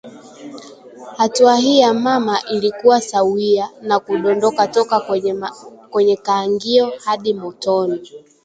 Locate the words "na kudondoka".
3.81-4.67